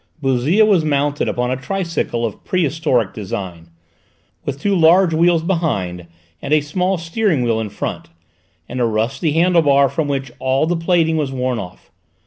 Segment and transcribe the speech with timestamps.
[0.19, 3.69] Bouzille was mounted upon a tricycle of prehistoric design,
[4.45, 6.07] with two large wheels behind
[6.41, 8.09] and a small steering wheel in front,
[8.67, 11.91] and a rusty handle bar from which all the plating was worn off.